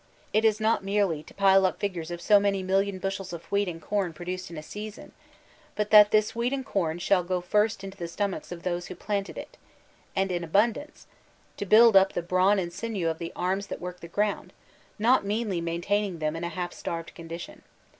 [0.33, 3.67] It is not merely to pile up figures of so many million bushels of wheat
[3.67, 5.11] and com produced in a season;
[5.75, 8.95] but that this wheat and com shall first go into the stomachs of those who
[8.95, 9.57] planted it—
[10.15, 11.05] and in abun dance;
[11.57, 14.53] to build up the brawn and sinew of the arms tfiat work the ground,
[14.97, 17.61] not meanly maintaining them in a half starved condition.